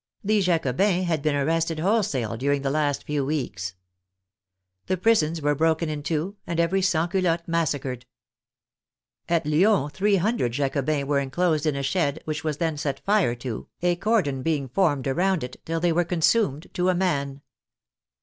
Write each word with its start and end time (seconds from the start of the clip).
The 0.23 0.41
Jacobins 0.41 1.05
had 1.05 1.21
been 1.21 1.35
ar 1.35 1.45
rested 1.45 1.77
wholesale 1.77 2.35
during 2.35 2.63
the 2.63 2.71
last 2.71 3.03
few 3.03 3.23
weeks. 3.23 3.75
The 4.87 4.97
prisons 4.97 5.43
were 5.43 5.53
broken 5.53 5.89
into, 5.89 6.37
and 6.47 6.59
every 6.59 6.81
Sansculotte 6.81 7.47
massacred. 7.47 8.07
At 9.29 9.45
Lyons 9.45 9.91
three 9.93 10.15
hundred 10.15 10.53
Jacobins 10.53 11.05
were 11.05 11.19
enclosed 11.19 11.67
in 11.67 11.75
a 11.75 11.83
shed, 11.83 12.19
which 12.25 12.43
was 12.43 12.57
then 12.57 12.77
set 12.77 12.99
fire 13.01 13.35
to, 13.35 13.67
a 13.83 13.95
cordon 13.95 14.41
being 14.41 14.69
formed 14.69 15.05
around 15.07 15.43
it 15.43 15.57
till 15.65 15.79
they 15.79 15.91
were 15.91 16.03
consumed 16.03 16.65
to 16.73 16.89
a 16.89 16.95
man. 16.95 17.43